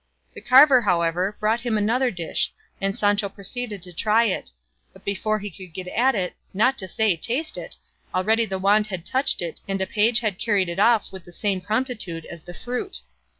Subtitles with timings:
[0.33, 2.51] The carver, however, brought him another dish,
[2.81, 4.49] and Sancho proceeded to try it;
[4.93, 7.77] but before he could get at it, not to say taste it,
[8.11, 11.31] already the wand had touched it and a page had carried it off with the
[11.31, 13.01] same promptitude as the fruit.